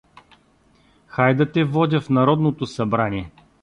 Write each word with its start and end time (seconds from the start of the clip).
—Хай 1.07 1.33
да 1.35 1.51
те 1.51 1.63
водя 1.63 2.01
в 2.01 2.09
Народното 2.09 2.65
събрание. 2.65 3.31